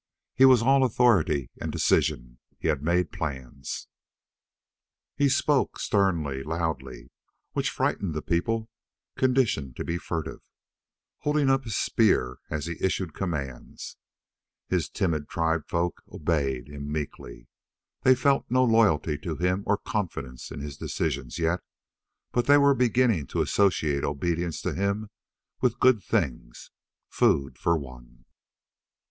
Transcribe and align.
He 0.33 0.45
was 0.45 0.63
all 0.63 0.83
authority 0.83 1.51
and 1.61 1.71
decision. 1.71 2.39
He 2.57 2.69
had 2.69 2.81
made 2.81 3.11
plans. 3.11 3.87
He 5.15 5.29
spoke 5.29 5.77
sternly, 5.79 6.41
loudly 6.41 7.11
which 7.51 7.69
frightened 7.69 8.19
people 8.25 8.67
conditioned 9.15 9.75
to 9.75 9.83
be 9.83 9.99
furtive 9.99 10.39
holding 11.19 11.51
up 11.51 11.65
his 11.65 11.77
spear 11.77 12.39
as 12.49 12.65
he 12.65 12.77
issued 12.83 13.13
commands. 13.13 13.97
His 14.69 14.89
timid 14.89 15.29
tribesfolk 15.29 16.01
obeyed 16.11 16.67
him 16.67 16.91
meekly. 16.91 17.47
They 18.01 18.15
felt 18.15 18.49
no 18.49 18.63
loyalty 18.63 19.19
to 19.19 19.35
him 19.35 19.61
or 19.67 19.77
confidence 19.77 20.49
in 20.49 20.61
his 20.61 20.77
decisions 20.77 21.37
yet, 21.37 21.59
but 22.31 22.47
they 22.47 22.57
were 22.57 22.73
beginning 22.73 23.27
to 23.27 23.41
associate 23.43 24.03
obedience 24.03 24.63
to 24.63 24.73
him 24.73 25.11
with 25.61 25.79
good 25.79 26.01
things. 26.03 26.71
Food, 27.07 27.59
for 27.59 27.77
one. 27.77 28.25